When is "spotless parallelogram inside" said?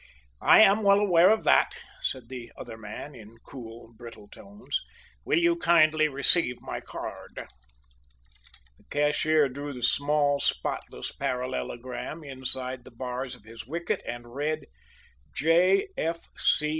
10.39-12.83